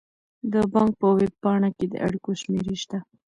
[0.51, 2.97] د بانک په ویب پاڼه کې د اړیکو شمیرې شته.